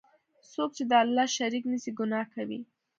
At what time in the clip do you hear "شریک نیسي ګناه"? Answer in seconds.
1.37-2.25